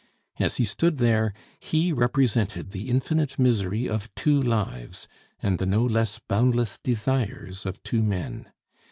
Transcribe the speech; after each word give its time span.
As 0.39 0.55
he 0.57 0.65
stood 0.65 0.97
there, 0.97 1.31
he 1.59 1.93
represented 1.93 2.71
the 2.71 2.89
infinite 2.89 3.37
misery 3.37 3.87
of 3.87 4.09
two 4.15 4.41
lives, 4.41 5.07
and 5.43 5.59
the 5.59 5.67
no 5.67 5.85
less 5.85 6.17
boundless 6.17 6.79
desires 6.79 7.67
of 7.67 7.83
two 7.83 8.01
men. 8.01 8.47